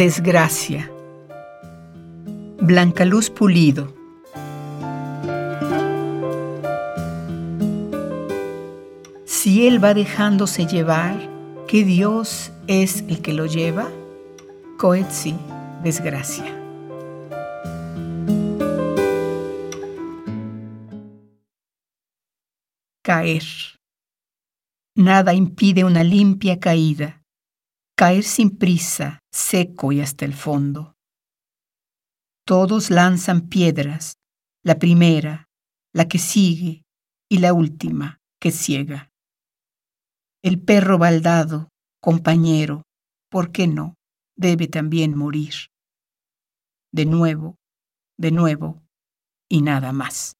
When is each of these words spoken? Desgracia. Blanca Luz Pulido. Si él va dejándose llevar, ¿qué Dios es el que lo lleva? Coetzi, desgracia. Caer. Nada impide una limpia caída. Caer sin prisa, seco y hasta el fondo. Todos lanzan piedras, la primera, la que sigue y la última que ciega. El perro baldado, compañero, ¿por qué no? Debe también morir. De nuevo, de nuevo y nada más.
Desgracia. 0.00 0.90
Blanca 2.58 3.04
Luz 3.04 3.28
Pulido. 3.28 3.94
Si 9.26 9.66
él 9.66 9.84
va 9.84 9.92
dejándose 9.92 10.64
llevar, 10.64 11.28
¿qué 11.68 11.84
Dios 11.84 12.50
es 12.66 13.02
el 13.08 13.20
que 13.20 13.34
lo 13.34 13.44
lleva? 13.44 13.90
Coetzi, 14.78 15.34
desgracia. 15.82 16.46
Caer. 23.02 23.44
Nada 24.94 25.34
impide 25.34 25.84
una 25.84 26.02
limpia 26.02 26.58
caída. 26.58 27.19
Caer 28.00 28.24
sin 28.24 28.56
prisa, 28.56 29.18
seco 29.30 29.92
y 29.92 30.00
hasta 30.00 30.24
el 30.24 30.32
fondo. 30.32 30.94
Todos 32.46 32.88
lanzan 32.88 33.50
piedras, 33.50 34.14
la 34.64 34.78
primera, 34.78 35.50
la 35.92 36.08
que 36.08 36.16
sigue 36.16 36.86
y 37.28 37.40
la 37.40 37.52
última 37.52 38.16
que 38.40 38.52
ciega. 38.52 39.10
El 40.42 40.62
perro 40.62 40.96
baldado, 40.96 41.68
compañero, 42.00 42.84
¿por 43.30 43.52
qué 43.52 43.66
no? 43.66 43.96
Debe 44.34 44.66
también 44.66 45.14
morir. 45.14 45.52
De 46.94 47.04
nuevo, 47.04 47.56
de 48.16 48.30
nuevo 48.30 48.82
y 49.46 49.60
nada 49.60 49.92
más. 49.92 50.39